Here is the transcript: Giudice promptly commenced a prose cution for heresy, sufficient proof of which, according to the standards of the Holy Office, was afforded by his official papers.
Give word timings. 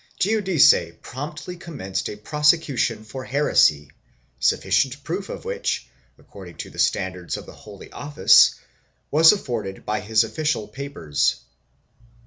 Giudice 0.19 0.99
promptly 1.03 1.55
commenced 1.57 2.09
a 2.09 2.15
prose 2.15 2.53
cution 2.53 3.05
for 3.05 3.23
heresy, 3.23 3.91
sufficient 4.39 5.03
proof 5.03 5.29
of 5.29 5.45
which, 5.45 5.87
according 6.17 6.57
to 6.57 6.71
the 6.71 6.79
standards 6.79 7.37
of 7.37 7.45
the 7.45 7.51
Holy 7.53 7.91
Office, 7.91 8.55
was 9.11 9.31
afforded 9.31 9.85
by 9.85 9.99
his 9.99 10.23
official 10.23 10.67
papers. 10.67 11.41